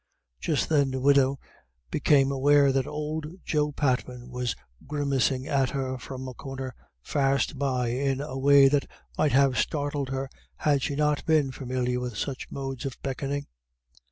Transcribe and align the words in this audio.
Just 0.39 0.67
then 0.67 0.89
the 0.89 0.99
widow 0.99 1.37
became 1.91 2.31
aware 2.31 2.71
that 2.71 2.87
old 2.87 3.27
Joe 3.45 3.71
Patman 3.71 4.31
was 4.31 4.55
grimacing 4.87 5.47
at 5.47 5.69
her 5.69 5.99
from 5.99 6.27
a 6.27 6.33
corner 6.33 6.73
fast 7.03 7.59
by 7.59 7.89
in 7.89 8.19
a 8.19 8.35
way 8.35 8.67
that 8.67 8.89
might 9.15 9.33
have 9.33 9.59
startled 9.59 10.09
her 10.09 10.27
had 10.55 10.81
she 10.81 10.95
not 10.95 11.23
been 11.27 11.51
familiar 11.51 11.99
with 11.99 12.17
such 12.17 12.49
modes 12.49 12.83
of 12.83 12.99
beckoning. 13.03 13.45